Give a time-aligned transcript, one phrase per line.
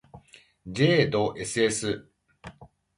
[0.65, 2.07] ｊ ど ｓｓ